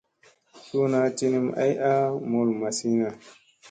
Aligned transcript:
Suuna 0.65 0.99
tinim 1.17 1.47
ay 1.63 1.73
a 1.89 1.91
mul 2.29 2.49
mazina. 2.61 3.09